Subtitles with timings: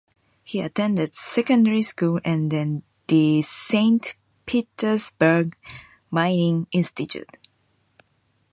[0.43, 4.15] He attended secondary school and then the Saint
[4.47, 5.55] Petersburg
[6.09, 7.29] Mining Institute.